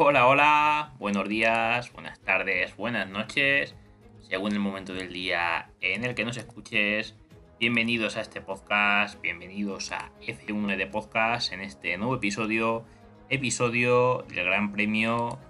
Hola, 0.00 0.28
hola, 0.28 0.92
buenos 1.00 1.28
días, 1.28 1.92
buenas 1.92 2.20
tardes, 2.20 2.76
buenas 2.76 3.08
noches, 3.08 3.74
según 4.20 4.52
el 4.52 4.60
momento 4.60 4.94
del 4.94 5.12
día 5.12 5.72
en 5.80 6.04
el 6.04 6.14
que 6.14 6.24
nos 6.24 6.36
escuches. 6.36 7.16
Bienvenidos 7.58 8.16
a 8.16 8.20
este 8.20 8.40
podcast, 8.40 9.20
bienvenidos 9.20 9.90
a 9.90 10.12
F1 10.20 10.76
de 10.76 10.86
Podcast 10.86 11.52
en 11.52 11.62
este 11.62 11.98
nuevo 11.98 12.14
episodio, 12.14 12.84
episodio 13.28 14.24
del 14.28 14.44
Gran 14.44 14.70
Premio 14.70 15.40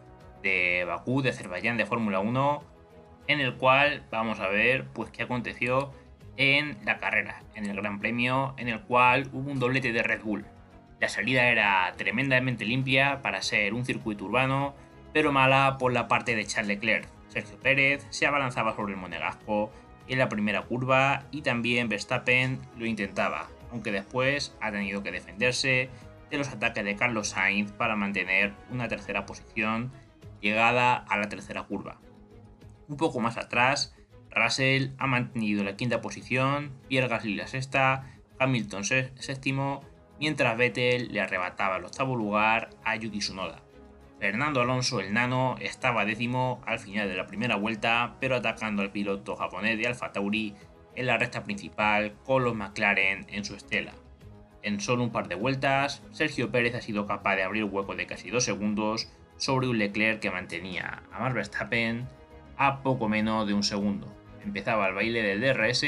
de 0.43 0.87
Bakú 0.87 1.21
de 1.21 1.29
Azerbaiyán 1.29 1.77
de 1.77 1.85
Fórmula 1.85 2.21
1, 2.21 2.63
en 3.27 3.41
el 3.41 3.55
cual 3.59 4.07
vamos 4.11 4.41
a 4.41 4.49
ver 4.49 4.87
pues 4.95 5.11
qué 5.11 5.25
aconteció 5.25 5.93
en 6.39 6.79
la 6.87 7.01
carrera, 7.01 7.43
en 7.55 7.67
el 7.67 7.77
Gran 7.77 7.99
Premio, 7.99 8.55
en 8.57 8.69
el 8.69 8.81
cual 8.81 9.29
hubo 9.35 9.51
un 9.51 9.59
doblete 9.59 9.93
de 9.93 10.03
Red 10.03 10.23
Bull. 10.23 10.47
La 11.01 11.09
salida 11.09 11.47
era 11.49 11.93
tremendamente 11.97 12.65
limpia 12.65 13.23
para 13.23 13.43
ser 13.43 13.75
un 13.75 13.85
circuito 13.85 14.25
urbano, 14.25 14.75
pero 15.13 15.33
mala 15.33 15.77
por 15.79 15.93
la 15.93 16.09
parte 16.09 16.35
de 16.35 16.45
Charles 16.45 16.77
Leclerc. 16.77 17.09
Sergio 17.29 17.59
Pérez 17.59 18.07
se 18.11 18.27
abalanzaba 18.27 18.75
sobre 18.75 18.95
el 18.95 19.01
monegasco 19.01 19.71
en 20.09 20.19
la 20.19 20.29
primera 20.29 20.63
curva 20.63 21.25
y 21.31 21.43
también 21.43 21.89
Verstappen 21.89 22.61
lo 22.77 22.87
intentaba, 22.87 23.49
aunque 23.71 23.93
después 23.93 24.57
ha 24.61 24.73
tenido 24.73 25.03
que 25.03 25.13
defenderse 25.13 25.91
de 26.31 26.39
los 26.39 26.49
ataques 26.49 26.85
de 26.85 26.97
Carlos 26.97 27.29
Sainz 27.29 27.73
para 27.73 27.97
mantener 27.97 28.53
una 28.71 28.89
tercera 28.89 29.27
posición 29.27 29.93
llegada 30.41 30.95
a 30.97 31.17
la 31.17 31.29
tercera 31.29 31.63
curva. 31.63 31.99
Un 32.89 32.97
poco 32.97 33.21
más 33.21 33.37
atrás, 33.37 33.95
Russell 34.31 34.91
ha 34.99 35.07
mantenido 35.07 35.65
la 35.65 35.77
quinta 35.77 36.01
posición, 36.01 36.73
Pierre 36.89 37.09
Gasly 37.09 37.35
la 37.35 37.47
sexta, 37.47 38.05
Hamilton 38.39 38.85
séptimo, 38.85 39.83
mientras 40.19 40.57
Vettel 40.57 41.13
le 41.13 41.21
arrebataba 41.21 41.77
el 41.77 41.85
octavo 41.85 42.17
lugar 42.17 42.71
a 42.85 42.97
Yuki 42.97 43.19
Tsunoda. 43.19 43.63
Fernando 44.19 44.61
Alonso, 44.61 45.01
el 45.01 45.13
nano, 45.13 45.57
estaba 45.61 46.05
décimo 46.05 46.61
al 46.67 46.81
final 46.81 47.09
de 47.09 47.17
la 47.17 47.27
primera 47.27 47.55
vuelta, 47.57 48.17
pero 48.21 48.37
atacando 48.37 48.83
al 48.83 48.91
piloto 48.91 49.37
japonés 49.37 49.79
de 49.79 49.87
Alfa 49.87 50.13
Tauri 50.13 50.55
en 50.97 51.07
la 51.07 51.19
recta 51.19 51.45
principal 51.45 52.15
con 52.25 52.43
los 52.43 52.57
McLaren 52.57 53.27
en 53.29 53.45
su 53.45 53.55
estela. 53.55 53.95
En 54.63 54.81
solo 54.81 55.05
un 55.05 55.13
par 55.13 55.29
de 55.29 55.37
vueltas, 55.37 56.03
Sergio 56.11 56.51
Pérez 56.51 56.75
ha 56.75 56.81
sido 56.81 57.07
capaz 57.07 57.37
de 57.37 57.45
abrir 57.45 57.65
hueco 57.65 57.95
de 57.95 58.07
casi 58.07 58.31
dos 58.31 58.45
segundos 58.45 59.09
sobre 59.37 59.69
un 59.69 59.79
Leclerc 59.79 60.19
que 60.19 60.33
mantenía 60.33 61.05
a 61.13 61.21
Max 61.21 61.35
Verstappen 61.35 62.09
a 62.57 62.83
poco 62.83 63.09
menos 63.09 63.47
de 63.47 63.55
un 63.55 63.63
segundo. 63.63 64.13
Empezaba 64.43 64.89
el 64.89 64.95
baile 64.95 65.23
del 65.23 65.41
DRS 65.41 65.85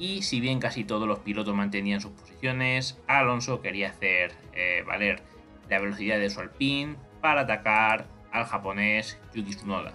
y 0.00 0.22
si 0.22 0.40
bien 0.40 0.58
casi 0.60 0.82
todos 0.82 1.06
los 1.06 1.18
pilotos 1.18 1.54
mantenían 1.54 2.00
sus 2.00 2.12
posiciones, 2.12 2.98
Alonso 3.06 3.60
quería 3.60 3.90
hacer 3.90 4.32
eh, 4.54 4.82
valer 4.86 5.22
la 5.68 5.78
velocidad 5.78 6.18
de 6.18 6.30
su 6.30 6.40
Alpine 6.40 6.96
para 7.20 7.42
atacar 7.42 8.06
al 8.32 8.46
japonés 8.46 9.18
Yuki 9.34 9.54
Tsunoda. 9.54 9.92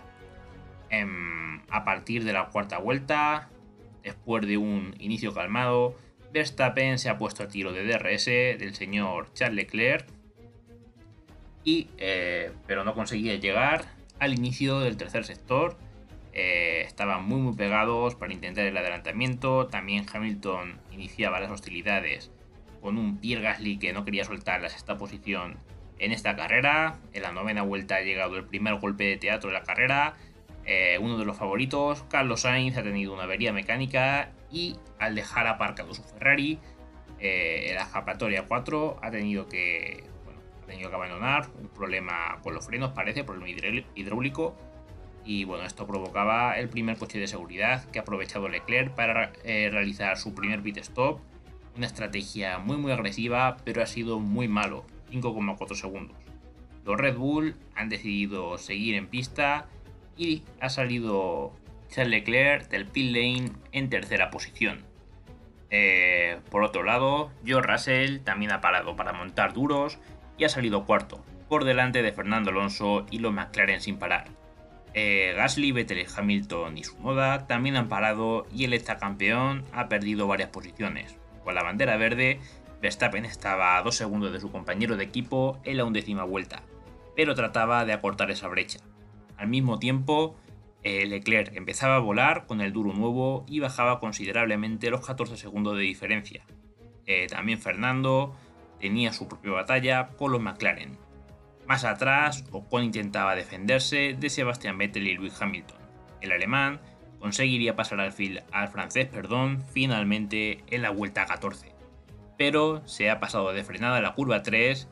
Em, 0.91 1.61
a 1.69 1.83
partir 1.83 2.23
de 2.23 2.33
la 2.33 2.45
cuarta 2.49 2.77
vuelta, 2.77 3.49
después 4.03 4.45
de 4.45 4.57
un 4.57 4.95
inicio 4.99 5.33
calmado, 5.33 5.97
Verstappen 6.31 6.99
se 6.99 7.09
ha 7.09 7.17
puesto 7.17 7.41
a 7.41 7.47
tiro 7.47 7.73
de 7.73 7.83
DRS 7.85 8.25
del 8.25 8.75
señor 8.75 9.33
Charles 9.33 9.55
Leclerc, 9.55 10.05
y, 11.63 11.87
eh, 11.97 12.51
pero 12.67 12.83
no 12.83 12.93
conseguía 12.93 13.33
llegar 13.35 13.85
al 14.19 14.35
inicio 14.35 14.81
del 14.81 14.97
tercer 14.97 15.25
sector. 15.25 15.77
Eh, 16.35 16.81
estaban 16.81 17.23
muy 17.25 17.39
muy 17.39 17.55
pegados 17.55 18.15
para 18.15 18.33
intentar 18.33 18.65
el 18.65 18.75
adelantamiento. 18.75 19.67
También 19.67 20.05
Hamilton 20.11 20.79
iniciaba 20.91 21.39
las 21.39 21.49
hostilidades 21.49 22.29
con 22.81 22.97
un 22.97 23.17
Pierre 23.17 23.41
Gasly 23.41 23.79
que 23.79 23.93
no 23.93 24.03
quería 24.05 24.25
soltar 24.25 24.61
la 24.61 24.69
sexta 24.69 24.97
posición 24.97 25.57
en 25.97 26.11
esta 26.11 26.35
carrera. 26.35 26.99
En 27.13 27.23
la 27.23 27.31
novena 27.31 27.63
vuelta 27.63 27.95
ha 27.95 28.01
llegado 28.01 28.35
el 28.35 28.43
primer 28.43 28.75
golpe 28.75 29.05
de 29.05 29.17
teatro 29.17 29.49
de 29.49 29.53
la 29.53 29.63
carrera. 29.63 30.15
Eh, 30.65 30.97
uno 30.99 31.17
de 31.17 31.25
los 31.25 31.37
favoritos, 31.37 32.03
Carlos 32.09 32.41
Sainz, 32.41 32.75
ha 32.77 32.83
tenido 32.83 33.13
una 33.13 33.23
avería 33.23 33.53
mecánica 33.53 34.31
y 34.51 34.75
al 34.99 35.15
dejar 35.15 35.47
aparcado 35.47 35.93
su 35.93 36.03
Ferrari, 36.03 36.59
eh, 37.19 37.71
la 37.75 37.83
escapatoria 37.83 38.45
4 38.47 38.97
ha 39.01 39.09
tenido 39.09 39.47
que, 39.47 40.03
ha 40.63 40.65
tenido 40.65 40.89
que 40.89 40.95
abandonar. 40.95 41.47
Un 41.59 41.69
problema 41.69 42.39
con 42.43 42.53
los 42.53 42.65
frenos, 42.65 42.91
parece, 42.91 43.23
problema 43.23 43.49
hidráulico. 43.95 44.55
Y 45.25 45.43
bueno, 45.43 45.65
esto 45.65 45.87
provocaba 45.87 46.57
el 46.57 46.69
primer 46.69 46.97
coche 46.97 47.19
de 47.19 47.27
seguridad 47.27 47.83
que 47.89 47.99
ha 47.99 48.03
aprovechado 48.03 48.47
Leclerc 48.47 48.93
para 48.93 49.33
eh, 49.43 49.69
realizar 49.71 50.17
su 50.17 50.35
primer 50.35 50.61
pit 50.61 50.77
stop. 50.77 51.19
Una 51.75 51.87
estrategia 51.87 52.59
muy 52.59 52.77
muy 52.77 52.91
agresiva, 52.91 53.57
pero 53.65 53.81
ha 53.81 53.87
sido 53.87 54.19
muy 54.19 54.47
malo. 54.47 54.85
5,4 55.11 55.75
segundos. 55.75 56.15
Los 56.85 56.97
Red 56.97 57.17
Bull 57.17 57.55
han 57.75 57.89
decidido 57.89 58.57
seguir 58.59 58.95
en 58.95 59.07
pista 59.07 59.65
y 60.15 60.43
ha 60.59 60.69
salido 60.69 61.51
Charles 61.89 62.11
Leclerc 62.11 62.69
del 62.69 62.85
pit 62.85 63.11
lane 63.11 63.51
en 63.71 63.89
tercera 63.89 64.29
posición. 64.29 64.83
Eh, 65.71 66.37
por 66.51 66.63
otro 66.63 66.83
lado, 66.83 67.31
George 67.43 67.71
Russell 67.71 68.19
también 68.19 68.51
ha 68.51 68.61
parado 68.61 68.95
para 68.95 69.13
montar 69.13 69.53
duros 69.53 69.97
y 70.37 70.43
ha 70.43 70.49
salido 70.49 70.85
cuarto, 70.85 71.23
por 71.49 71.65
delante 71.65 72.03
de 72.03 72.11
Fernando 72.11 72.51
Alonso 72.51 73.05
y 73.09 73.19
los 73.19 73.33
McLaren 73.33 73.81
sin 73.81 73.97
parar. 73.97 74.27
Eh, 74.97 75.33
Gasly, 75.35 75.73
Vettel, 75.73 76.07
Hamilton 76.15 76.77
y 76.77 76.85
Sunoda 76.85 77.47
también 77.47 77.75
han 77.75 77.89
parado 77.89 78.47
y 78.53 78.63
el 78.63 78.81
campeón 78.81 79.65
ha 79.73 79.89
perdido 79.89 80.25
varias 80.25 80.49
posiciones. 80.49 81.17
Con 81.43 81.53
la 81.53 81.63
bandera 81.63 81.97
verde, 81.97 82.39
Verstappen 82.81 83.25
estaba 83.25 83.75
a 83.75 83.81
dos 83.83 83.97
segundos 83.97 84.31
de 84.31 84.39
su 84.39 84.53
compañero 84.53 84.95
de 84.95 85.03
equipo 85.03 85.59
en 85.65 85.75
la 85.75 85.83
undécima 85.83 86.23
vuelta, 86.23 86.63
pero 87.13 87.35
trataba 87.35 87.83
de 87.83 87.91
acortar 87.91 88.31
esa 88.31 88.47
brecha. 88.47 88.79
Al 89.35 89.49
mismo 89.49 89.79
tiempo, 89.79 90.37
eh, 90.81 91.05
Leclerc 91.05 91.53
empezaba 91.57 91.97
a 91.97 91.99
volar 91.99 92.45
con 92.45 92.61
el 92.61 92.71
duro 92.71 92.93
nuevo 92.93 93.43
y 93.49 93.59
bajaba 93.59 93.99
considerablemente 93.99 94.89
los 94.89 95.05
14 95.05 95.35
segundos 95.35 95.75
de 95.75 95.83
diferencia. 95.83 96.45
Eh, 97.05 97.27
también 97.27 97.59
Fernando 97.59 98.33
tenía 98.79 99.11
su 99.11 99.27
propia 99.27 99.51
batalla 99.51 100.07
con 100.17 100.31
los 100.31 100.41
McLaren. 100.41 100.97
Más 101.67 101.83
atrás, 101.83 102.45
Ocon 102.51 102.83
intentaba 102.83 103.35
defenderse 103.35 104.15
de 104.19 104.29
Sebastian 104.29 104.77
Vettel 104.77 105.07
y 105.07 105.15
Lewis 105.15 105.41
Hamilton. 105.41 105.79
El 106.21 106.31
alemán 106.31 106.79
conseguiría 107.19 107.75
pasar 107.75 107.99
al, 107.99 108.13
al 108.51 108.67
francés 108.69 109.07
perdón, 109.07 109.63
finalmente 109.73 110.63
en 110.67 110.81
la 110.81 110.91
vuelta 110.91 111.25
14 111.25 111.75
pero 112.37 112.85
se 112.85 113.09
ha 113.09 113.19
pasado 113.19 113.53
de 113.53 113.63
frenada 113.63 113.97
a 113.97 114.01
la 114.01 114.13
curva 114.13 114.43
3. 114.43 114.87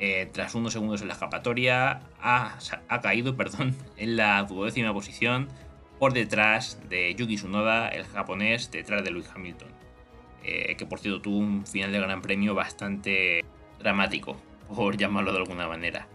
Eh, 0.00 0.30
tras 0.32 0.54
unos 0.54 0.72
segundos 0.72 1.02
en 1.02 1.08
la 1.08 1.14
escapatoria, 1.14 2.02
ha, 2.20 2.56
caído 3.02 3.36
perdón, 3.36 3.74
en 3.96 4.16
la 4.16 4.42
duodécima 4.44 4.92
posición 4.92 5.48
por 5.98 6.12
detrás 6.12 6.80
de 6.88 7.14
Yuki 7.16 7.34
Tsunoda, 7.34 7.88
el 7.88 8.04
japonés, 8.04 8.70
detrás 8.70 9.02
de 9.02 9.10
Lewis 9.10 9.28
Hamilton. 9.34 9.68
Eh, 10.44 10.76
que 10.76 10.86
por 10.86 11.00
cierto 11.00 11.20
tuvo 11.20 11.38
un 11.38 11.66
final 11.66 11.90
de 11.90 11.98
gran 11.98 12.22
premio 12.22 12.54
bastante 12.54 13.44
dramático, 13.80 14.40
por 14.74 14.96
llamarlo 14.96 15.32
de 15.32 15.38
alguna 15.38 15.68
manera. 15.68 16.08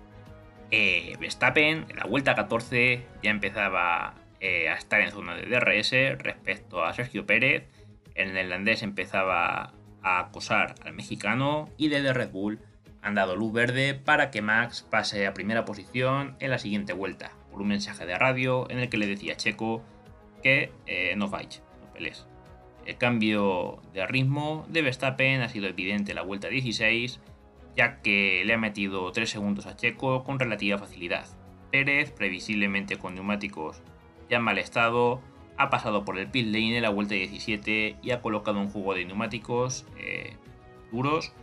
Eh, 0.71 1.15
Verstappen, 1.19 1.85
en 1.89 1.95
la 1.95 2.05
vuelta 2.05 2.35
14, 2.35 3.05
ya 3.21 3.31
empezaba 3.31 4.15
a 4.41 4.73
estar 4.73 4.99
en 4.99 5.11
zona 5.11 5.35
de 5.35 5.45
DRS 5.45 6.21
respecto 6.21 6.83
a 6.83 6.93
Sergio 6.93 7.25
Pérez. 7.25 7.69
El 8.13 8.33
neerlandés 8.33 8.83
empezaba 8.83 9.73
a 10.01 10.19
acosar 10.19 10.75
al 10.83 10.93
mexicano 10.93 11.69
y 11.77 11.87
desde 11.87 12.13
Red 12.13 12.31
Bull 12.31 12.59
han 13.03 13.15
dado 13.15 13.35
luz 13.35 13.53
verde 13.53 13.93
para 13.93 14.31
que 14.31 14.41
Max 14.41 14.85
pase 14.89 15.27
a 15.27 15.33
primera 15.33 15.65
posición 15.65 16.35
en 16.39 16.51
la 16.51 16.57
siguiente 16.57 16.93
vuelta, 16.93 17.31
por 17.51 17.61
un 17.61 17.67
mensaje 17.67 18.05
de 18.05 18.17
radio 18.17 18.69
en 18.69 18.79
el 18.79 18.89
que 18.89 18.97
le 18.97 19.07
decía 19.07 19.35
Checo 19.35 19.83
que 20.41 20.71
eh, 20.87 21.13
no 21.17 21.27
fight, 21.27 21.55
no 21.81 21.93
pelees. 21.93 22.25
El 22.85 22.97
cambio 22.97 23.81
de 23.93 24.05
ritmo 24.07 24.65
de 24.69 24.81
Verstappen 24.81 25.41
ha 25.41 25.49
sido 25.49 25.67
evidente 25.67 26.11
en 26.11 26.15
la 26.15 26.21
vuelta 26.21 26.47
16, 26.47 27.19
ya 27.75 28.01
que 28.01 28.43
le 28.45 28.53
ha 28.53 28.57
metido 28.57 29.11
3 29.11 29.29
segundos 29.29 29.65
a 29.65 29.75
Checo 29.75 30.23
con 30.23 30.39
relativa 30.39 30.77
facilidad. 30.77 31.25
Pérez, 31.71 32.11
previsiblemente 32.11 32.97
con 32.97 33.15
neumáticos 33.15 33.81
ya 34.29 34.37
en 34.37 34.43
mal 34.43 34.57
estado, 34.57 35.21
ha 35.57 35.69
pasado 35.69 36.05
por 36.05 36.17
el 36.17 36.29
pit 36.29 36.45
lane 36.47 36.77
en 36.77 36.83
la 36.83 36.89
vuelta 36.89 37.15
17 37.15 37.97
y 38.01 38.11
ha 38.11 38.21
colocado 38.21 38.59
un 38.59 38.69
juego 38.69 38.93
de 38.93 39.05
neumáticos 39.05 39.85
eh, 39.97 40.37
duros 40.91 41.33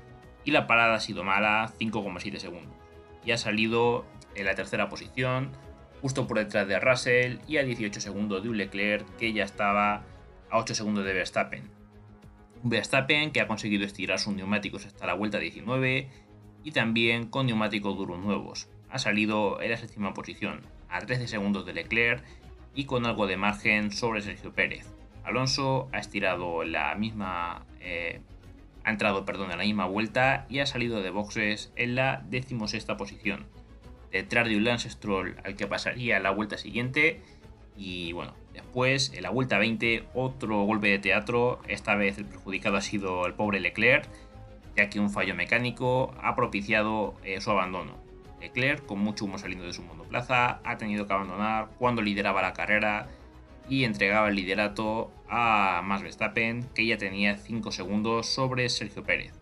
y 0.45 0.53
la 0.53 0.67
parada 0.67 0.95
ha 0.95 1.01
sido 1.01 1.25
mala, 1.25 1.73
5,7 1.79 2.39
segundos. 2.39 2.75
Y 3.25 3.33
ha 3.33 3.37
salido 3.37 4.07
en 4.35 4.47
la 4.47 4.55
tercera 4.55 4.89
posición, 4.89 5.51
justo 6.01 6.27
por 6.27 6.39
detrás 6.39 6.67
de 6.67 6.79
Russell 6.79 7.39
y 7.47 7.59
a 7.59 7.63
18 7.63 8.01
segundos 8.01 8.43
de 8.43 8.49
un 8.49 8.57
Leclerc 8.57 9.05
que 9.17 9.33
ya 9.33 9.45
estaba 9.45 10.05
a 10.51 10.59
8 10.59 10.75
segundos 10.75 11.05
de 11.05 11.13
Verstappen. 11.13 11.80
Verstappen 12.63 13.31
que 13.33 13.41
ha 13.41 13.49
conseguido 13.49 13.87
estirar 13.87 14.19
sus 14.19 14.35
neumáticos 14.35 14.87
hasta 14.87 15.07
la 15.07 15.15
vuelta 15.15 15.39
19 15.39 16.09
y 16.63 16.73
también 16.73 17.27
con 17.27 17.47
neumáticos 17.47 17.97
duros 17.97 18.19
nuevos. 18.19 18.69
Ha 18.91 18.99
salido 18.99 19.61
en 19.63 19.71
la 19.71 19.77
séptima 19.77 20.15
posición, 20.15 20.63
a 20.89 21.01
13 21.01 21.29
segundos 21.29 21.65
de 21.65 21.73
Leclerc 21.73 22.25
y 22.75 22.85
con 22.85 23.07
algo 23.07 23.27
de 23.27 23.37
margen 23.37 23.91
sobre 23.91 24.21
Sergio 24.21 24.53
Pérez. 24.53 24.87
Alonso 25.25 25.89
ha 25.93 25.99
estirado 25.99 26.65
la 26.65 26.95
misma. 26.95 27.67
Eh, 27.81 28.21
ha 28.85 28.91
entrado 28.91 29.25
perdón, 29.25 29.51
en 29.53 29.59
la 29.59 29.65
misma 29.65 29.87
vuelta 29.87 30.47
y 30.49 30.61
ha 30.61 30.67
salido 30.67 31.03
de 31.03 31.11
boxes 31.11 31.73
en 31.77 31.95
la 31.95 32.25
decimosexta 32.29 32.97
posición. 32.97 33.47
detrás 34.11 34.49
de 34.49 34.57
un 34.57 34.65
Lance 34.65 34.91
Stroll 34.91 35.37
al 35.45 35.55
que 35.55 35.69
pasaría 35.69 36.19
la 36.19 36.31
vuelta 36.31 36.59
siguiente. 36.59 37.23
Y 37.77 38.13
bueno, 38.13 38.35
después 38.61 39.13
en 39.15 39.23
la 39.23 39.31
vuelta 39.31 39.59
20 39.59 40.05
otro 40.15 40.63
golpe 40.65 40.89
de 40.89 40.99
teatro, 40.99 41.61
esta 41.67 41.95
vez 41.97 42.19
el 42.19 42.27
perjudicado 42.27 42.77
ha 42.77 42.81
sido 42.81 43.27
el 43.27 43.35
pobre 43.35 43.61
Leclerc, 43.61 44.09
ya 44.77 44.89
que 44.89 45.01
un 45.01 45.11
fallo 45.11 45.35
mecánico 45.35 46.15
ha 46.23 46.37
propiciado 46.37 47.15
eh, 47.25 47.41
su 47.41 47.51
abandono. 47.51 47.99
Leclerc, 48.41 48.87
con 48.87 49.01
mucho 49.01 49.25
humo 49.25 49.39
saliendo 49.39 49.67
de 49.67 49.73
su 49.73 49.83
monoplaza, 49.83 50.61
ha 50.65 50.79
tenido 50.79 51.07
que 51.07 51.13
abandonar 51.13 51.69
cuando 51.79 52.03
lideraba 52.03 52.43
la 52.43 52.53
carrera 52.53 53.09
y 53.69 53.85
entregaba 53.85 54.29
el 54.29 54.37
liderato 54.37 55.11
a 55.29 55.83
Max 55.85 56.03
Verstappen, 56.03 56.65
que 56.75 56.87
ya 56.87 56.97
tenía 56.97 57.37
5 57.37 57.73
segundos 57.73 58.27
sobre 58.27 58.69
Sergio 58.69 59.05
Pérez. 59.05 59.40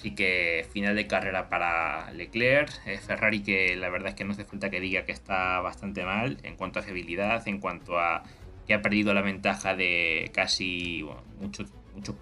Así 0.00 0.12
que 0.12 0.66
final 0.72 0.96
de 0.96 1.06
carrera 1.06 1.50
para 1.50 2.10
Leclerc, 2.12 2.72
eh, 2.86 2.96
Ferrari 2.96 3.42
que 3.42 3.76
la 3.76 3.90
verdad 3.90 4.08
es 4.08 4.14
que 4.14 4.24
no 4.24 4.32
hace 4.32 4.46
falta 4.46 4.70
que 4.70 4.80
diga 4.80 5.04
que 5.04 5.12
está 5.12 5.60
bastante 5.60 6.06
mal 6.06 6.38
en 6.42 6.56
cuanto 6.56 6.78
a 6.78 6.82
fiabilidad, 6.82 7.46
en 7.46 7.60
cuanto 7.60 7.98
a 7.98 8.22
que 8.66 8.72
ha 8.72 8.80
perdido 8.80 9.12
la 9.12 9.20
ventaja 9.20 9.76
de 9.76 10.30
casi 10.32 11.06
muchos, 11.38 11.70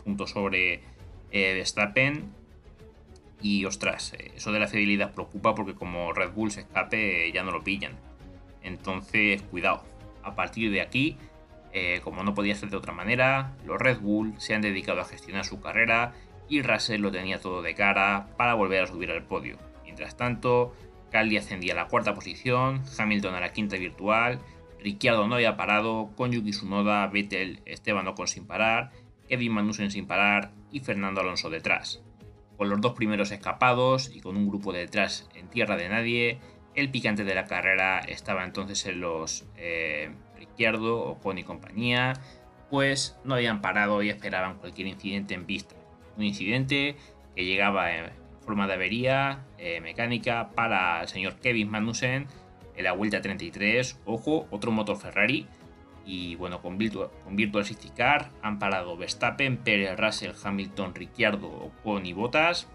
puntos 0.02 0.30
sobre 0.30 0.80
eh, 1.30 1.54
Verstappen. 1.54 2.32
Y 3.40 3.64
ostras, 3.64 4.12
eh, 4.14 4.32
eso 4.34 4.50
de 4.50 4.58
la 4.58 4.66
fiabilidad 4.66 5.14
preocupa 5.14 5.54
porque 5.54 5.74
como 5.74 6.12
Red 6.12 6.32
Bull 6.32 6.50
se 6.50 6.62
escape 6.62 7.30
ya 7.30 7.44
no 7.44 7.52
lo 7.52 7.62
pillan. 7.62 7.92
Entonces, 8.64 9.42
cuidado. 9.42 9.84
A 10.24 10.34
partir 10.34 10.72
de 10.72 10.80
aquí, 10.80 11.16
como 12.02 12.24
no 12.24 12.34
podía 12.34 12.56
ser 12.56 12.70
de 12.70 12.76
otra 12.76 12.92
manera, 12.92 13.54
los 13.64 13.78
Red 13.78 14.00
Bull 14.00 14.34
se 14.38 14.52
han 14.52 14.62
dedicado 14.62 15.00
a 15.00 15.04
gestionar 15.04 15.44
su 15.44 15.60
carrera 15.60 16.12
y 16.48 16.62
Russell 16.62 17.00
lo 17.00 17.10
tenía 17.10 17.40
todo 17.40 17.62
de 17.62 17.74
cara 17.74 18.28
para 18.36 18.54
volver 18.54 18.84
a 18.84 18.86
subir 18.86 19.10
al 19.10 19.24
podio. 19.24 19.58
Mientras 19.84 20.16
tanto, 20.16 20.74
Cali 21.10 21.36
ascendía 21.36 21.72
a 21.72 21.76
la 21.76 21.88
cuarta 21.88 22.14
posición, 22.14 22.82
Hamilton 22.98 23.34
a 23.34 23.40
la 23.40 23.52
quinta 23.52 23.76
virtual, 23.76 24.40
Ricciardo 24.80 25.26
no 25.26 25.34
había 25.34 25.56
parado, 25.56 26.10
con 26.16 26.30
Yuki 26.30 26.50
Tsunoda, 26.50 27.06
Vettel, 27.08 27.60
Esteban 27.64 28.06
Ocon 28.06 28.28
sin 28.28 28.46
parar, 28.46 28.92
Kevin 29.28 29.52
Magnussen 29.52 29.90
sin 29.90 30.06
parar 30.06 30.52
y 30.70 30.80
Fernando 30.80 31.20
Alonso 31.20 31.50
detrás. 31.50 32.02
Con 32.56 32.70
los 32.70 32.80
dos 32.80 32.92
primeros 32.92 33.30
escapados 33.30 34.14
y 34.14 34.20
con 34.20 34.36
un 34.36 34.48
grupo 34.48 34.72
detrás 34.72 35.28
en 35.34 35.48
tierra 35.48 35.76
de 35.76 35.88
nadie, 35.88 36.38
el 36.74 36.90
picante 36.90 37.24
de 37.24 37.34
la 37.34 37.46
carrera 37.46 37.98
estaba 37.98 38.44
entonces 38.44 38.86
en 38.86 39.00
los 39.00 39.46
eh, 39.56 40.10
Ricciardo, 40.36 41.00
Ocon 41.06 41.38
y 41.38 41.44
compañía, 41.44 42.14
pues 42.70 43.16
no 43.24 43.34
habían 43.34 43.60
parado 43.60 44.02
y 44.02 44.10
esperaban 44.10 44.58
cualquier 44.58 44.86
incidente 44.86 45.34
en 45.34 45.44
pista 45.44 45.77
un 46.18 46.24
incidente 46.24 46.96
que 47.34 47.44
llegaba 47.44 47.94
en 47.94 48.10
forma 48.44 48.66
de 48.66 48.74
avería 48.74 49.44
eh, 49.58 49.80
mecánica 49.80 50.50
para 50.54 51.02
el 51.02 51.08
señor 51.08 51.36
Kevin 51.36 51.70
Magnussen 51.70 52.26
en 52.76 52.84
la 52.84 52.92
vuelta 52.92 53.20
33. 53.20 54.00
Ojo, 54.04 54.46
otro 54.50 54.70
motor 54.72 54.98
Ferrari. 54.98 55.46
Y 56.04 56.36
bueno, 56.36 56.62
con 56.62 56.78
Virtual, 56.78 57.10
con 57.22 57.36
Car 57.94 58.30
han 58.40 58.58
parado 58.58 58.96
Verstappen, 58.96 59.58
Pérez, 59.58 59.98
Russell, 59.98 60.32
Hamilton, 60.42 60.94
Ricciardo, 60.94 61.48
Ocon 61.48 62.06
y 62.06 62.14
Bottas. 62.14 62.66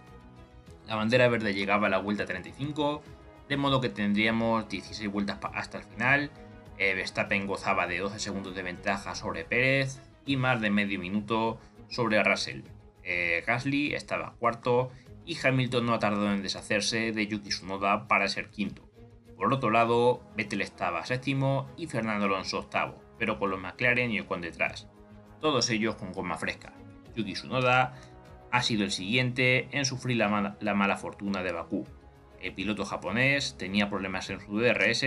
La 0.88 0.96
bandera 0.96 1.28
verde 1.30 1.54
llegaba 1.54 1.88
a 1.88 1.90
la 1.90 1.98
vuelta 1.98 2.26
35, 2.26 3.02
de 3.50 3.58
modo 3.58 3.82
que 3.82 3.90
tendríamos 3.90 4.70
16 4.70 5.12
vueltas 5.12 5.40
hasta 5.54 5.80
el 5.80 5.84
final. 5.86 6.32
Eh, 6.78 6.94
Verstappen 6.94 7.48
gozaba 7.48 7.88
de 7.88 7.98
12 7.98 8.20
segundos 8.20 8.54
de 8.54 8.62
ventaja 8.62 9.16
sobre 9.16 9.46
Pérez 9.46 10.00
y 10.26 10.38
más 10.38 10.62
de 10.62 10.70
medio 10.70 11.00
minuto 11.00 11.60
sobre 11.88 12.24
Russell. 12.24 12.62
Eh, 13.04 13.44
Gasly 13.46 13.94
estaba 13.94 14.36
cuarto 14.40 14.92
y 15.26 15.38
Hamilton 15.42 15.86
no 15.86 15.94
ha 15.94 16.00
tardado 16.00 16.34
en 16.34 16.42
deshacerse 16.42 17.12
de 17.12 17.28
Yuki 17.28 17.50
Tsunoda 17.50 18.08
para 18.08 18.28
ser 18.28 18.50
quinto. 18.50 18.90
Por 19.38 19.54
otro 19.54 19.72
lado, 19.72 20.22
Vettel 20.36 20.62
estaba 20.62 21.06
séptimo 21.06 21.70
y 21.78 21.88
Fernando 21.88 22.26
Alonso 22.26 22.60
octavo, 22.60 23.02
pero 23.18 23.40
con 23.40 23.50
los 23.50 23.60
McLaren 23.60 24.12
y 24.12 24.20
Ocon 24.20 24.42
detrás. 24.42 24.88
Todos 25.42 25.70
ellos 25.70 25.96
con 25.96 26.14
goma 26.14 26.38
fresca. 26.38 26.74
Yuki 27.16 27.34
Tsunoda 27.34 27.94
ha 28.52 28.62
sido 28.62 28.84
el 28.84 28.92
siguiente 28.92 29.68
en 29.72 29.86
sufrir 29.86 30.18
la 30.18 30.30
mala, 30.30 30.98
fortuna 30.98 31.44
de 31.44 31.52
Bakú. 31.52 31.86
El 32.40 32.54
piloto 32.54 32.86
japonés 32.86 33.56
tenía 33.58 33.90
problemas 33.90 34.30
en 34.30 34.40
su 34.40 34.60
DRS 34.60 35.04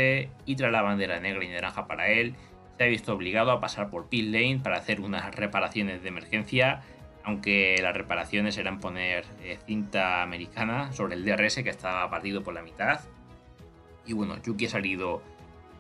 y 0.47 0.57
tras 0.57 0.73
la 0.73 0.83
bandera 0.83 1.21
negra 1.21 1.45
y 1.45 1.49
naranja 1.49 1.87
para 1.87 2.09
él, 2.09 2.35
se 2.77 2.85
ha 2.85 2.89
visto 2.89 3.15
obligado 3.15 3.53
a 3.53 3.61
pasar 3.61 3.89
por 3.89 4.09
pit 4.09 4.27
lane 4.27 4.61
para 4.63 4.79
hacer 4.79 5.01
unas 5.01 5.35
reparaciones 5.35 6.03
de 6.03 6.09
emergencia 6.09 6.83
aunque 7.27 7.77
las 7.83 7.95
reparaciones 7.95 8.57
eran 8.57 8.79
poner 8.79 9.25
eh, 9.43 9.59
cinta 9.67 10.23
americana 10.23 10.93
sobre 10.93 11.17
el 11.17 11.25
DRS 11.25 11.57
que 11.57 11.71
estaba 11.71 12.09
partido 12.09 12.45
por 12.45 12.55
la 12.55 12.63
mitad. 12.63 13.01
Y 14.07 14.13
bueno, 14.13 14.41
Yuki 14.41 14.67
ha 14.67 14.71
salido 14.71 15.23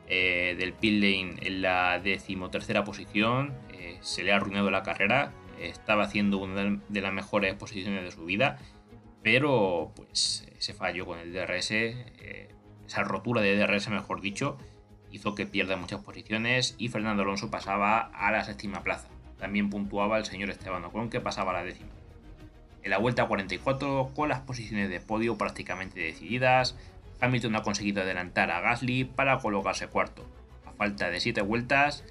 eh, 0.08 0.56
del 0.58 0.72
pit 0.72 1.00
lane 1.00 1.37
en 1.40 1.62
la 1.62 2.00
decimotercera 2.00 2.82
posición, 2.82 3.54
eh, 3.72 3.96
se 4.00 4.25
le 4.25 4.32
ha 4.32 4.37
arruinado 4.37 4.72
la 4.72 4.82
carrera, 4.82 5.32
estaba 5.60 6.02
haciendo 6.02 6.38
una 6.38 6.81
de 6.88 7.00
las 7.00 7.12
mejores 7.12 7.54
posiciones 7.54 8.02
de 8.02 8.10
su 8.10 8.25
vida, 8.25 8.58
pero 9.22 9.93
pues 9.94 10.48
ese 10.58 10.75
fallo 10.75 11.06
con 11.06 11.20
el 11.20 11.32
DRS, 11.32 11.70
esa 11.70 13.04
rotura 13.04 13.40
de 13.40 13.56
DRS 13.56 13.88
mejor 13.88 14.20
dicho, 14.20 14.58
hizo 15.12 15.37
que 15.37 15.46
pierda 15.46 15.76
muchas 15.76 16.00
posiciones 16.00 16.75
y 16.76 16.88
Fernando 16.88 17.22
Alonso 17.22 17.52
pasaba 17.52 18.00
a 18.00 18.32
la 18.32 18.43
séptima 18.43 18.82
plaza. 18.82 19.16
También 19.38 19.71
puntuaba 19.71 20.19
el 20.19 20.25
señor 20.25 20.50
Esteban 20.50 20.85
Ocon 20.85 21.11
que 21.11 21.21
pasaba 21.21 21.50
a 21.53 21.55
la 21.55 21.65
décima. 21.65 21.91
En 22.83 22.91
la 22.91 22.99
vuelta 22.99 23.27
44, 23.27 24.12
con 24.15 24.29
las 24.29 24.41
posiciones 24.41 24.88
de 24.88 25.00
podio 25.00 25.37
prácticamente 25.37 26.00
decididas, 26.00 26.77
Hamilton 27.21 27.56
ha 27.56 27.62
conseguido 27.62 28.03
adelantar 28.03 28.50
a 28.50 28.61
Gasly 28.61 29.05
para 29.05 29.38
colocarse 29.38 29.88
cuarto. 29.88 30.25
A 30.67 30.73
falta 30.73 31.11
de 31.11 31.21
7 31.21 31.43
vueltas, 31.43 32.05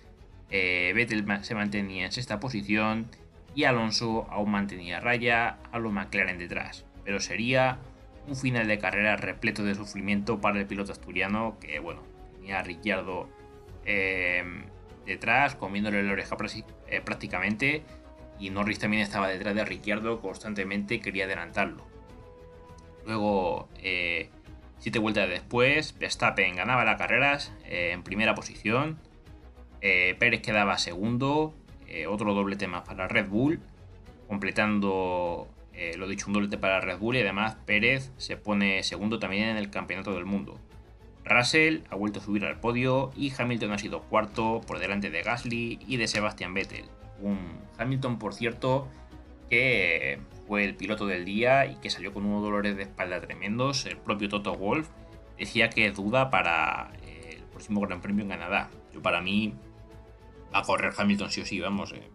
eh, 0.50 0.92
Vettel 0.94 1.26
se 1.44 1.56
mantenía 1.56 2.06
en 2.06 2.12
sexta 2.12 2.40
posición 2.40 3.08
y 3.56 3.64
Alonso 3.64 4.28
aún 4.30 4.52
mantenía 4.52 5.00
raya 5.00 5.58
a 5.72 5.80
los 5.80 5.94
McLaren 5.94 6.38
detrás. 6.38 6.86
Pero 7.04 7.20
sería 7.20 7.80
un 8.28 8.36
final 8.36 8.68
de 8.68 8.80
carrera 8.80 9.16
repleto 9.16 9.64
de 9.64 9.76
sufrimiento 9.76 10.42
para 10.42 10.60
el 10.60 10.66
piloto 10.66 10.92
asturiano 10.92 11.58
que, 11.62 11.80
bueno, 11.80 12.02
tenía 12.36 12.60
a 12.60 12.64
Ricciardo 12.64 13.30
eh, 13.86 14.44
detrás, 15.06 15.56
comiéndole 15.56 16.04
la 16.04 16.14
oreja 16.14 16.36
eh, 16.88 17.02
prácticamente. 17.02 17.84
Y 18.40 18.50
Norris 18.50 18.80
también 18.80 19.02
estaba 19.04 19.30
detrás 19.30 19.56
de 19.56 19.64
Ricciardo 19.64 20.20
constantemente, 20.20 21.00
quería 21.00 21.26
adelantarlo. 21.26 21.86
Luego, 23.06 23.70
eh, 23.82 24.30
siete 24.80 25.00
vueltas 25.00 25.30
después, 25.30 25.98
Verstappen 25.98 26.56
ganaba 26.56 26.84
las 26.84 26.98
carreras 26.98 27.54
eh, 27.66 27.92
en 27.94 28.04
primera 28.04 28.36
posición. 28.36 29.00
Pérez 29.80 30.42
quedaba 30.42 30.80
segundo. 30.80 31.54
otro 32.10 32.34
doblete 32.34 32.68
más 32.68 32.82
para 32.82 33.08
Red 33.08 33.28
Bull. 33.28 33.60
Completando, 34.28 35.48
lo 35.96 36.08
dicho, 36.08 36.26
un 36.26 36.34
doblete 36.34 36.58
para 36.58 36.82
Red 36.82 36.98
Bull. 36.98 37.18
Y 37.18 37.20
además, 37.20 37.58
Pérez 37.68 38.12
se 38.18 38.36
pone 38.36 38.82
segundo 38.82 39.20
también 39.20 39.50
en 39.50 39.58
el 39.58 39.70
campeonato 39.70 40.12
del 40.16 40.26
mundo. 40.26 40.60
Russell 41.26 41.82
ha 41.90 41.96
vuelto 41.96 42.20
a 42.20 42.24
subir 42.24 42.46
al 42.46 42.60
podio 42.60 43.12
y 43.16 43.34
Hamilton 43.36 43.72
ha 43.72 43.78
sido 43.78 44.02
cuarto 44.04 44.62
por 44.66 44.80
delante 44.80 45.10
de 45.10 45.24
Gasly 45.24 45.80
y 45.88 45.98
de 45.98 46.08
Sebastian 46.08 46.54
Vettel. 46.54 46.86
Un 47.20 47.40
Hamilton, 47.78 48.20
por 48.20 48.34
cierto, 48.34 48.88
que 49.50 50.20
fue 50.48 50.64
el 50.64 50.76
piloto 50.76 51.08
del 51.08 51.26
día 51.26 51.66
y 51.66 51.76
que 51.76 51.90
salió 51.90 52.14
con 52.14 52.26
unos 52.26 52.44
dolores 52.44 52.76
de 52.78 52.84
espalda 52.84 53.20
tremendos. 53.22 53.86
El 53.86 53.98
propio 53.98 54.30
Toto 54.30 54.54
Wolf 54.54 54.88
decía 55.38 55.70
que 55.70 55.92
duda 55.92 56.30
para 56.30 56.92
el 57.08 57.42
próximo 57.46 57.82
Gran 57.82 58.02
Premio 58.02 58.24
en 58.24 58.30
Canadá. 58.30 58.70
Yo 58.94 59.02
para 59.02 59.22
mí 59.22 59.56
va 60.54 60.60
a 60.60 60.64
correr 60.64 60.94
Hamilton 60.96 61.32
sí 61.32 61.42
o 61.42 61.46
sí, 61.46 61.60
vamos, 61.60 61.92
eh, 61.94 62.10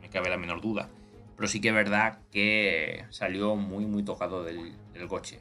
me 0.00 0.08
cabe 0.10 0.30
la 0.30 0.36
menor 0.36 0.60
duda. 0.60 0.88
Pero 1.36 1.48
sí 1.48 1.60
que 1.60 1.68
es 1.68 1.74
verdad 1.74 2.20
que 2.30 3.04
salió 3.10 3.56
muy 3.56 3.86
muy 3.86 4.04
tocado 4.04 4.44
del 4.44 4.76
coche. 5.08 5.40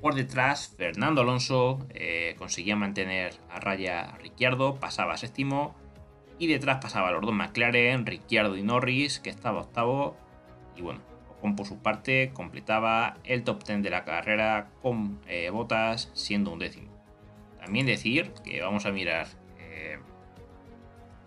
Por 0.00 0.14
detrás, 0.14 0.74
Fernando 0.76 1.22
Alonso 1.22 1.84
eh, 1.90 2.36
conseguía 2.38 2.76
mantener 2.76 3.34
a 3.50 3.58
raya 3.58 4.02
a 4.02 4.18
Ricciardo, 4.18 4.76
pasaba 4.76 5.16
séptimo. 5.16 5.74
Y 6.38 6.46
detrás 6.46 6.78
pasaba 6.80 7.08
a 7.08 7.10
los 7.10 7.20
dos 7.20 7.34
McLaren, 7.34 8.06
Ricciardo 8.06 8.56
y 8.56 8.62
Norris, 8.62 9.18
que 9.18 9.30
estaba 9.30 9.62
octavo. 9.62 10.16
Y 10.76 10.82
bueno, 10.82 11.00
Ocon 11.30 11.56
por 11.56 11.66
su 11.66 11.78
parte 11.78 12.30
completaba 12.32 13.16
el 13.24 13.42
top 13.42 13.64
10 13.64 13.82
de 13.82 13.90
la 13.90 14.04
carrera 14.04 14.70
con 14.82 15.20
eh, 15.26 15.50
botas 15.50 16.10
siendo 16.14 16.52
un 16.52 16.60
décimo. 16.60 16.92
También 17.58 17.86
decir 17.86 18.32
que 18.44 18.62
vamos 18.62 18.86
a 18.86 18.92
mirar 18.92 19.26
eh, 19.58 19.98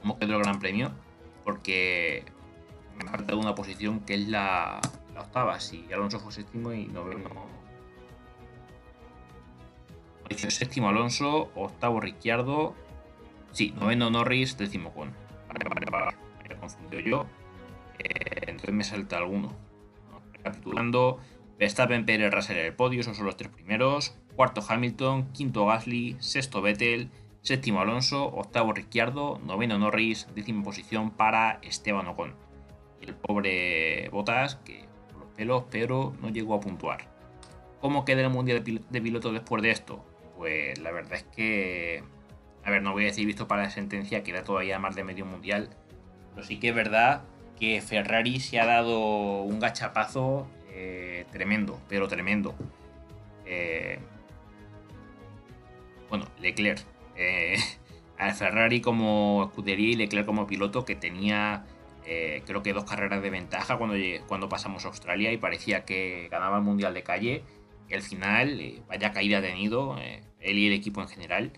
cómo 0.02 0.18
quedó 0.18 0.38
el 0.38 0.44
Gran 0.44 0.60
Premio, 0.60 0.94
porque 1.44 2.24
me 2.96 3.04
falta 3.04 3.36
una 3.36 3.54
posición 3.54 4.00
que 4.00 4.14
es 4.14 4.30
la, 4.30 4.80
la 5.14 5.22
octava. 5.22 5.60
Si 5.60 5.92
Alonso 5.92 6.22
fue 6.22 6.32
séptimo 6.32 6.72
y 6.72 6.86
noveno 6.86 7.61
séptimo 10.38 10.90
Alonso, 10.90 11.52
octavo 11.56 12.00
Ricciardo, 12.00 12.76
sí, 13.52 13.74
noveno 13.80 14.10
Norris, 14.10 14.58
décimo 14.58 14.94
con. 14.94 15.12
Vale, 15.48 15.70
vale, 15.70 15.86
vale, 15.92 16.18
me 16.48 16.56
he 16.56 16.58
confundido 16.58 17.02
yo. 17.02 17.26
Eh, 18.00 18.46
entonces 18.48 18.74
me 18.74 18.84
salta 18.84 19.18
alguno. 19.18 19.54
Recapitulando, 20.34 21.20
Verstappen, 21.60 22.06
Pérez, 22.06 22.34
Russell 22.34 22.58
en 22.58 22.66
el 22.66 22.74
podio, 22.74 23.02
esos 23.02 23.18
son 23.18 23.26
los 23.26 23.38
tres 23.38 23.52
primeros. 23.52 24.16
cuarto 24.36 24.64
Hamilton, 24.68 25.32
quinto 25.34 25.66
Gasly, 25.66 26.18
sexto 26.20 26.62
Vettel, 26.62 27.12
séptimo 27.42 27.82
Alonso, 27.82 28.26
octavo 28.26 28.74
Ricciardo, 28.74 29.40
noveno 29.44 29.78
Norris, 29.78 30.28
décima 30.34 30.64
posición 30.64 31.12
para 31.12 31.60
Esteban 31.62 32.08
Ocon. 32.08 32.36
El 33.02 33.16
pobre 33.16 34.10
Botas, 34.10 34.56
que 34.56 34.86
por 35.12 35.22
los 35.22 35.30
pelos, 35.36 35.64
pero 35.70 36.16
no 36.22 36.30
llegó 36.30 36.56
a 36.56 36.60
puntuar. 36.60 37.10
¿Cómo 37.80 38.06
queda 38.06 38.22
el 38.22 38.30
Mundial 38.30 38.64
de 38.64 39.02
Pilotos 39.02 39.34
después 39.34 39.64
de 39.64 39.72
esto? 39.72 40.06
Pues 40.42 40.80
la 40.80 40.90
verdad 40.90 41.14
es 41.14 41.24
que, 41.36 42.04
a 42.64 42.72
ver, 42.72 42.82
no 42.82 42.94
voy 42.94 43.04
a 43.04 43.06
decir 43.06 43.28
visto 43.28 43.48
para 43.48 43.62
la 43.62 43.70
sentencia, 43.70 44.24
queda 44.24 44.44
todavía 44.44 44.80
más 44.80 44.96
de 44.96 45.04
medio 45.04 45.24
mundial, 45.24 45.70
pero 46.34 46.44
sí 46.44 46.58
que 46.58 46.70
es 46.70 46.76
verdad 46.76 47.22
que 47.60 47.80
Ferrari 47.80 48.40
se 48.40 48.60
ha 48.60 48.66
dado 48.66 49.44
un 49.44 49.60
gachapazo 49.60 50.48
eh, 50.72 51.28
tremendo, 51.32 51.80
pero 51.88 52.08
tremendo. 52.08 52.56
Eh, 53.46 54.00
bueno, 56.10 56.26
Leclerc. 56.40 56.88
Eh, 57.16 57.58
al 58.18 58.34
Ferrari 58.34 58.82
como 58.82 59.44
escudería 59.48 59.90
y 59.92 59.96
Leclerc 59.96 60.26
como 60.26 60.48
piloto 60.48 60.86
que 60.86 60.96
tenía 60.96 61.66
creo 62.04 62.64
que 62.64 62.74
dos 62.74 62.84
carreras 62.86 63.22
de 63.22 63.30
ventaja 63.30 63.78
cuando, 63.78 63.96
cuando 64.28 64.50
pasamos 64.50 64.84
a 64.86 64.88
Australia 64.88 65.32
y 65.32 65.38
parecía 65.38 65.86
que 65.86 66.30
ganaba 66.32 66.58
el 66.58 66.64
Mundial 66.64 66.96
de 66.96 67.04
calle. 67.04 67.44
Y 67.90 67.94
al 67.94 68.02
final, 68.02 68.84
vaya 68.88 69.12
caída 69.12 69.40
ha 69.40 69.42
tenido 69.42 69.98
él 70.42 70.58
y 70.58 70.68
el 70.68 70.74
equipo 70.74 71.02
en 71.02 71.08
general. 71.08 71.52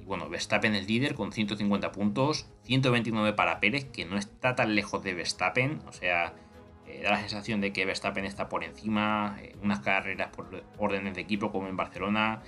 Y 0.00 0.04
bueno, 0.04 0.28
Verstappen 0.28 0.74
es 0.74 0.86
líder 0.86 1.14
con 1.14 1.32
150 1.32 1.92
puntos, 1.92 2.46
129 2.64 3.32
para 3.34 3.60
Pérez, 3.60 3.84
que 3.84 4.04
no 4.04 4.16
está 4.16 4.54
tan 4.54 4.74
lejos 4.74 5.02
de 5.02 5.14
Verstappen. 5.14 5.80
O 5.86 5.92
sea, 5.92 6.34
eh, 6.86 7.02
da 7.02 7.10
la 7.10 7.20
sensación 7.20 7.60
de 7.60 7.72
que 7.72 7.84
Verstappen 7.84 8.24
está 8.24 8.48
por 8.48 8.64
encima, 8.64 9.38
eh, 9.42 9.54
unas 9.62 9.80
carreras 9.80 10.28
por 10.28 10.64
órdenes 10.78 11.14
de 11.14 11.20
equipo 11.20 11.52
como 11.52 11.68
en 11.68 11.76
Barcelona. 11.76 12.42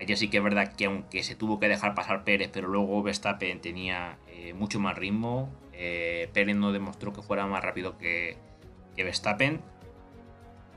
Allí 0.00 0.16
sí 0.16 0.28
que 0.28 0.38
es 0.38 0.42
verdad 0.42 0.74
que 0.76 0.86
aunque 0.86 1.22
se 1.22 1.34
tuvo 1.34 1.58
que 1.58 1.68
dejar 1.68 1.94
pasar 1.94 2.24
Pérez, 2.24 2.50
pero 2.52 2.68
luego 2.68 3.02
Verstappen 3.02 3.60
tenía 3.60 4.18
eh, 4.28 4.54
mucho 4.54 4.80
más 4.80 4.96
ritmo. 4.96 5.50
Pérez 5.72 6.56
no 6.56 6.72
demostró 6.72 7.12
que 7.12 7.22
fuera 7.22 7.46
más 7.46 7.62
rápido 7.62 7.98
que, 7.98 8.36
que 8.96 9.04
Verstappen, 9.04 9.60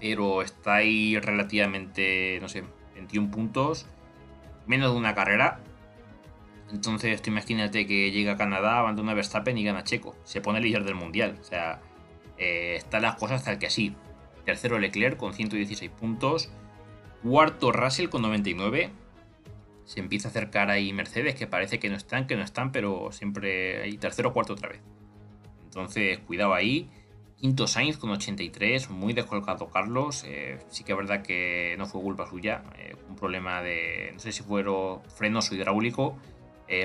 pero 0.01 0.41
está 0.41 0.75
ahí 0.75 1.17
relativamente, 1.19 2.39
no 2.41 2.49
sé, 2.49 2.63
21 2.95 3.29
puntos, 3.29 3.87
menos 4.65 4.91
de 4.91 4.97
una 4.97 5.13
carrera. 5.13 5.59
Entonces, 6.71 7.21
tú 7.21 7.29
imagínate 7.29 7.85
que 7.85 8.11
llega 8.11 8.33
a 8.33 8.37
Canadá, 8.37 8.79
abandona 8.79 9.13
Verstappen 9.13 9.57
y 9.57 9.63
gana 9.63 9.83
Checo. 9.83 10.15
Se 10.23 10.41
pone 10.41 10.57
el 10.57 10.65
líder 10.65 10.85
del 10.85 10.95
mundial. 10.95 11.37
O 11.39 11.43
sea, 11.43 11.81
eh, 12.37 12.75
están 12.77 13.03
las 13.03 13.15
cosas 13.15 13.43
tal 13.43 13.59
que 13.59 13.67
así. 13.67 13.93
Tercero 14.43 14.79
Leclerc 14.79 15.17
con 15.17 15.33
116 15.33 15.91
puntos. 15.91 16.51
Cuarto 17.21 17.71
Russell 17.71 18.09
con 18.09 18.23
99. 18.23 18.89
Se 19.85 19.99
empieza 19.99 20.29
a 20.29 20.31
acercar 20.31 20.71
ahí 20.71 20.93
Mercedes, 20.93 21.35
que 21.35 21.45
parece 21.45 21.77
que 21.77 21.89
no 21.89 21.97
están, 21.97 22.25
que 22.25 22.35
no 22.35 22.43
están, 22.43 22.71
pero 22.71 23.11
siempre 23.11 23.83
hay 23.83 23.97
tercero 23.97 24.33
cuarto 24.33 24.53
otra 24.53 24.69
vez. 24.69 24.79
Entonces, 25.65 26.19
cuidado 26.19 26.53
ahí. 26.55 26.89
Quinto 27.41 27.67
Sainz 27.67 27.97
con 27.97 28.11
83, 28.11 28.89
muy 28.91 29.13
descolgado 29.13 29.69
Carlos. 29.69 30.23
Eh, 30.27 30.59
sí 30.69 30.83
que 30.83 30.93
es 30.93 30.97
verdad 30.97 31.23
que 31.23 31.75
no 31.77 31.87
fue 31.87 32.01
culpa 32.01 32.27
suya. 32.27 32.63
Eh, 32.77 32.95
un 33.09 33.15
problema 33.15 33.61
de, 33.61 34.11
no 34.13 34.19
sé 34.19 34.31
si 34.31 34.43
fue 34.43 34.63
frenoso 35.15 35.55
hidráulico 35.55 36.17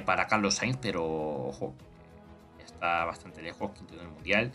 para 0.04 0.26
Carlos 0.26 0.56
Sainz, 0.56 0.78
pero 0.82 1.04
ojo, 1.04 1.72
está 2.58 3.04
bastante 3.04 3.40
lejos, 3.40 3.70
quinto 3.70 3.94
en 3.94 4.00
el 4.00 4.08
mundial. 4.08 4.52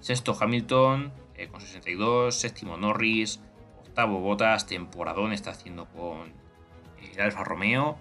Sexto 0.00 0.34
Hamilton 0.40 1.12
eh, 1.36 1.48
con 1.48 1.60
62, 1.60 2.34
séptimo 2.34 2.76
Norris, 2.76 3.40
octavo 3.80 4.20
Botas, 4.20 4.66
temporadón 4.66 5.32
está 5.32 5.50
haciendo 5.50 5.86
con 5.86 6.28
eh, 7.00 7.12
el 7.14 7.20
Alfa 7.20 7.44
Romeo. 7.44 7.96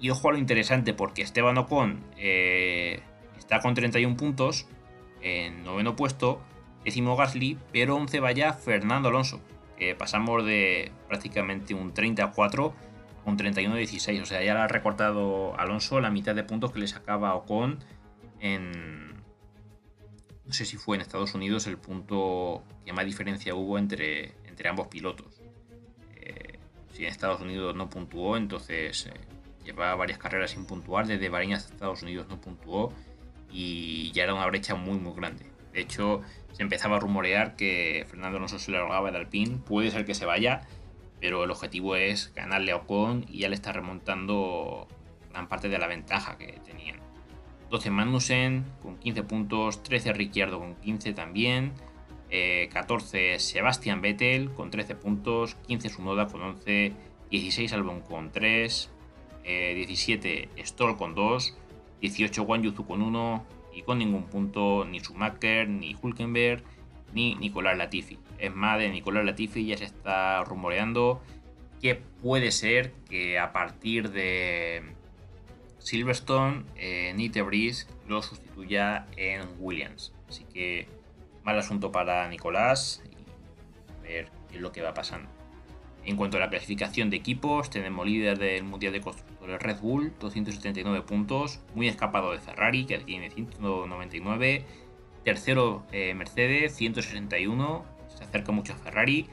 Y 0.00 0.10
ojo 0.10 0.28
a 0.28 0.32
lo 0.32 0.38
interesante 0.38 0.94
porque 0.94 1.22
Esteban 1.22 1.58
Ocon 1.58 2.04
eh, 2.16 3.02
está 3.38 3.60
con 3.60 3.74
31 3.74 4.16
puntos 4.16 4.66
en 5.22 5.64
noveno 5.64 5.96
puesto, 5.96 6.40
décimo 6.86 7.16
Gasly, 7.16 7.58
pero 7.72 7.96
11 7.96 8.20
vaya 8.20 8.52
Fernando 8.54 9.08
Alonso. 9.08 9.40
pasamos 9.98 10.46
de 10.46 10.92
prácticamente 11.08 11.74
un 11.74 11.92
34 11.92 12.74
a 13.24 13.28
un 13.28 13.36
31-16. 13.36 14.22
O 14.22 14.24
sea, 14.24 14.42
ya 14.42 14.54
le 14.54 14.60
ha 14.60 14.68
recortado 14.68 15.58
Alonso 15.58 16.00
la 16.00 16.10
mitad 16.10 16.34
de 16.34 16.44
puntos 16.44 16.72
que 16.72 16.78
le 16.78 16.86
sacaba 16.86 17.34
Ocon 17.34 17.80
en, 18.40 19.16
no 20.46 20.52
sé 20.52 20.64
si 20.64 20.76
fue 20.76 20.96
en 20.96 21.02
Estados 21.02 21.34
Unidos 21.34 21.66
el 21.66 21.76
punto 21.76 22.62
que 22.84 22.92
más 22.92 23.04
diferencia 23.04 23.54
hubo 23.54 23.78
entre, 23.78 24.32
entre 24.44 24.68
ambos 24.68 24.86
pilotos. 24.86 25.42
Eh, 26.20 26.58
si 26.92 27.04
en 27.04 27.10
Estados 27.10 27.40
Unidos 27.40 27.74
no 27.74 27.90
puntuó, 27.90 28.36
entonces 28.36 29.06
eh, 29.06 29.12
llevaba 29.64 29.96
varias 29.96 30.18
carreras 30.18 30.52
sin 30.52 30.64
puntuar. 30.64 31.08
Desde 31.08 31.28
Bahrein 31.28 31.54
hasta 31.54 31.74
Estados 31.74 32.02
Unidos 32.02 32.28
no 32.28 32.40
puntuó 32.40 32.92
y 33.50 34.12
ya 34.12 34.22
era 34.22 34.34
una 34.34 34.46
brecha 34.46 34.76
muy 34.76 34.98
muy 34.98 35.14
grande. 35.14 35.55
De 35.76 35.82
hecho, 35.82 36.22
se 36.52 36.62
empezaba 36.62 36.96
a 36.96 37.00
rumorear 37.00 37.54
que 37.54 38.06
Fernando 38.08 38.38
Alonso 38.38 38.58
se 38.58 38.72
largaba 38.72 39.10
el 39.10 39.16
Alpine. 39.16 39.58
Puede 39.58 39.90
ser 39.90 40.06
que 40.06 40.14
se 40.14 40.24
vaya, 40.24 40.66
pero 41.20 41.44
el 41.44 41.50
objetivo 41.50 41.96
es 41.96 42.32
ganarle 42.34 42.72
a 42.72 42.76
Ocon 42.76 43.26
y 43.28 43.40
ya 43.40 43.50
le 43.50 43.54
está 43.54 43.72
remontando 43.72 44.88
gran 45.28 45.48
parte 45.48 45.68
de 45.68 45.78
la 45.78 45.86
ventaja 45.86 46.38
que 46.38 46.58
tenían. 46.64 46.98
12 47.68 47.90
Magnussen 47.90 48.64
con 48.82 48.96
15 48.96 49.22
puntos, 49.24 49.82
13 49.82 50.14
Ricciardo 50.14 50.58
con 50.58 50.76
15 50.76 51.12
también, 51.12 51.74
14 52.30 53.34
eh, 53.34 53.38
Sebastian 53.38 54.00
Vettel 54.00 54.50
con 54.54 54.70
13 54.70 54.94
puntos, 54.94 55.56
15 55.66 55.90
Sunoda 55.90 56.26
con 56.26 56.40
11, 56.40 56.94
16 57.30 57.72
Albon 57.74 58.00
con 58.00 58.32
3, 58.32 58.90
17 59.44 60.48
eh, 60.56 60.66
Stroll 60.66 60.96
con 60.96 61.14
2, 61.14 61.54
18 62.00 62.42
Wang 62.44 62.62
Yuzu 62.62 62.86
con 62.86 63.02
1 63.02 63.56
y 63.76 63.82
con 63.82 63.98
ningún 63.98 64.24
punto 64.24 64.86
ni 64.86 65.00
Schumacher, 65.00 65.68
ni 65.68 65.94
Hulkenberg, 66.00 66.64
ni 67.12 67.34
Nicolás 67.34 67.76
Latifi. 67.76 68.18
Es 68.38 68.54
más, 68.54 68.78
de 68.78 68.88
Nicolás 68.88 69.24
Latifi 69.24 69.66
ya 69.66 69.76
se 69.76 69.84
está 69.84 70.42
rumoreando 70.44 71.22
que 71.82 71.94
puede 71.94 72.52
ser 72.52 72.92
que 73.08 73.38
a 73.38 73.52
partir 73.52 74.10
de 74.10 74.82
Silverstone, 75.78 76.64
eh, 76.76 77.12
Nite 77.14 77.44
lo 78.08 78.22
sustituya 78.22 79.06
en 79.16 79.42
Williams. 79.58 80.14
Así 80.26 80.44
que 80.44 80.88
mal 81.44 81.58
asunto 81.58 81.92
para 81.92 82.26
Nicolás 82.28 83.02
a 83.98 84.02
ver 84.02 84.30
qué 84.48 84.56
es 84.56 84.62
lo 84.62 84.72
que 84.72 84.80
va 84.80 84.94
pasando. 84.94 85.28
En 86.06 86.16
cuanto 86.16 86.38
a 86.38 86.40
la 86.40 86.48
clasificación 86.48 87.10
de 87.10 87.16
equipos, 87.16 87.68
tenemos 87.68 88.06
líder 88.06 88.38
del 88.38 88.62
Mundial 88.64 88.92
de 88.92 89.00
Constructores 89.00 89.60
Red 89.60 89.80
Bull, 89.80 90.12
279 90.20 91.02
puntos, 91.02 91.60
muy 91.74 91.88
escapado 91.88 92.32
de 92.32 92.38
Ferrari, 92.38 92.86
que 92.86 92.98
tiene 92.98 93.30
199. 93.30 94.64
Tercero 95.24 95.84
eh, 95.92 96.14
Mercedes, 96.14 96.74
161, 96.76 97.84
se 98.16 98.24
acerca 98.24 98.52
mucho 98.52 98.72
a 98.72 98.76
Ferrari. 98.76 99.26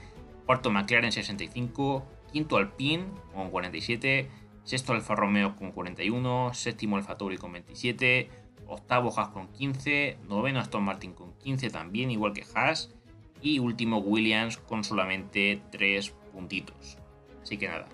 Cuarto 0.46 0.72
McLaren, 0.72 1.12
65. 1.12 2.06
Quinto 2.32 2.58
Alpine, 2.58 3.06
con 3.34 3.52
47 3.52 4.28
sexto 4.64 4.94
Alfa 4.94 5.16
Romeo 5.16 5.56
con 5.56 5.72
41, 5.72 6.54
séptimo 6.54 6.98
Alfa 6.98 7.18
Tauri 7.18 7.38
con 7.38 7.52
27, 7.52 8.30
octavo 8.68 9.14
Haas 9.16 9.30
con 9.30 9.52
15, 9.52 10.18
noveno 10.28 10.60
Aston 10.60 10.84
Martin 10.84 11.14
con 11.14 11.34
15 11.38 11.70
también, 11.70 12.12
igual 12.12 12.34
que 12.34 12.46
Haas, 12.56 12.94
y 13.42 13.60
último 13.60 13.98
Williams 13.98 14.58
con 14.58 14.84
solamente 14.84 15.62
3 15.72 16.14
puntitos. 16.34 16.98
Así 17.42 17.58
que 17.58 17.70
nada, 17.70 17.88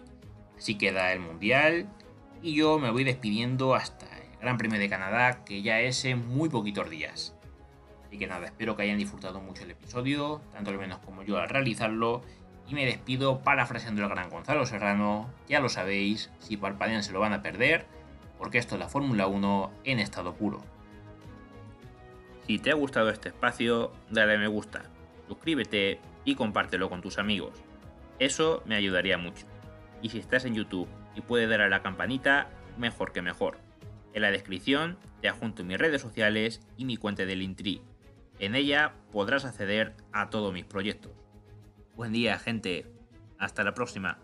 así 0.58 0.76
queda 0.76 1.14
el 1.14 1.20
Mundial 1.20 1.88
y 2.42 2.56
yo 2.56 2.80
me 2.80 2.90
voy 2.90 3.04
despidiendo 3.04 3.76
hasta 3.76 4.06
el 4.18 4.40
Gran 4.40 4.58
Premio 4.58 4.80
de 4.80 4.90
Canadá, 4.90 5.44
que 5.44 5.62
ya 5.62 5.82
es 5.82 6.06
en 6.06 6.28
muy 6.28 6.50
poquitos 6.50 6.90
días. 6.90 7.36
Así 8.08 8.18
que 8.18 8.26
nada, 8.26 8.46
espero 8.46 8.76
que 8.76 8.84
hayan 8.84 8.98
disfrutado 8.98 9.40
mucho 9.40 9.64
el 9.64 9.72
episodio, 9.72 10.42
tanto 10.52 10.72
al 10.72 10.80
menos 10.80 11.00
como 11.00 11.22
yo 11.22 11.38
al 11.38 11.50
realizarlo 11.50 12.24
y 12.68 12.74
me 12.74 12.86
despido 12.86 13.40
parafraseando 13.40 14.04
el 14.04 14.10
gran 14.10 14.30
Gonzalo 14.30 14.66
Serrano, 14.66 15.30
ya 15.48 15.60
lo 15.60 15.70
sabéis, 15.70 16.32
si 16.40 16.56
parpadean 16.56 17.04
se 17.04 17.12
lo 17.12 17.20
van 17.20 17.34
a 17.34 17.42
perder, 17.42 17.86
porque 18.38 18.60
esto 18.60 18.76
es 18.76 18.80
la 18.80 18.90
Fórmula 18.90 19.28
1 19.28 19.72
en 19.84 20.00
estado 20.00 20.36
puro. 20.36 20.62
Si 22.46 22.60
te 22.60 22.72
ha 22.72 22.76
gustado 22.76 23.10
este 23.10 23.30
espacio, 23.30 23.92
dale 24.10 24.36
a 24.36 24.38
me 24.38 24.48
gusta, 24.48 24.84
suscríbete 25.28 26.00
y 26.26 26.36
compártelo 26.36 26.90
con 26.90 27.02
tus 27.02 27.18
amigos. 27.18 27.54
Eso 28.20 28.62
me 28.66 28.76
ayudaría 28.76 29.18
mucho. 29.18 29.46
Y 30.02 30.10
si 30.10 30.20
estás 30.20 30.46
en 30.46 30.56
YouTube 30.56 30.88
y 31.16 31.22
puedes 31.22 31.50
dar 31.50 31.62
a 31.62 31.70
la 31.70 31.82
campanita, 31.82 32.50
mejor 32.78 33.12
que 33.12 33.22
mejor. 33.22 33.58
En 34.14 34.22
la 34.22 34.32
descripción 34.32 34.98
te 35.22 35.30
adjunto 35.30 35.64
mis 35.64 35.78
redes 35.78 36.02
sociales 36.02 36.62
y 36.78 36.86
mi 36.86 36.98
cuenta 36.98 37.26
del 37.26 37.42
Intri. 37.42 37.82
En 38.40 38.56
ella 38.56 38.94
podrás 39.12 39.46
acceder 39.46 39.96
a 40.12 40.30
todos 40.30 40.54
mis 40.54 40.66
proyectos. 40.66 41.12
Buen 41.96 42.14
día, 42.14 42.40
gente. 42.40 42.86
Hasta 43.38 43.64
la 43.64 43.74
próxima. 43.74 44.18